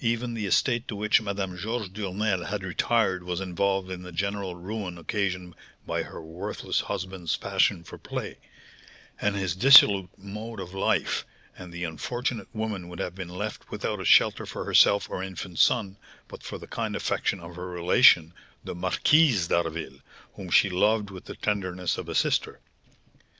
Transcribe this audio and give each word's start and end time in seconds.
Even 0.00 0.34
the 0.34 0.46
estate 0.46 0.86
to 0.86 0.94
which 0.94 1.20
Madame 1.20 1.58
Georges 1.58 1.88
Duresnel 1.88 2.46
had 2.46 2.62
retired 2.62 3.24
was 3.24 3.40
involved 3.40 3.90
in 3.90 4.02
the 4.02 4.12
general 4.12 4.54
ruin 4.54 4.96
occasioned 4.96 5.56
by 5.84 6.04
her 6.04 6.22
worthless 6.22 6.82
husband's 6.82 7.36
passion 7.36 7.82
for 7.82 7.98
play, 7.98 8.38
and 9.20 9.34
his 9.34 9.56
dissolute 9.56 10.10
mode 10.16 10.60
of 10.60 10.74
life; 10.74 11.26
and 11.58 11.72
the 11.72 11.82
unfortunate 11.82 12.46
woman 12.54 12.86
would 12.88 13.00
have 13.00 13.16
been 13.16 13.26
left 13.28 13.68
without 13.72 13.98
a 14.00 14.04
shelter 14.04 14.46
for 14.46 14.64
herself 14.64 15.10
or 15.10 15.24
infant 15.24 15.58
son 15.58 15.96
but 16.28 16.44
for 16.44 16.56
the 16.56 16.68
kind 16.68 16.94
affection 16.94 17.40
of 17.40 17.56
her 17.56 17.68
relation, 17.68 18.32
the 18.62 18.76
Marquise 18.76 19.48
d'Harville, 19.48 19.98
whom 20.34 20.50
she 20.50 20.70
loved 20.70 21.10
with 21.10 21.24
the 21.24 21.34
tenderness 21.34 21.98
of 21.98 22.08
a 22.08 22.14
sister. 22.14 22.60